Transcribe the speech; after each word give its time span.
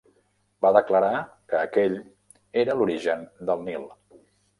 Va 0.65 0.69
declarar 0.77 1.19
que 1.51 1.59
aquell 1.59 1.97
era 2.63 2.77
l'origen 2.79 3.21
del 3.51 3.63
Nil. 3.69 3.87